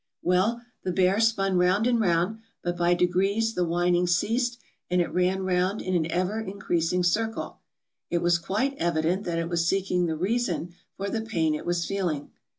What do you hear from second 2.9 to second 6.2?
degrees the whining ceased, and it ran round in an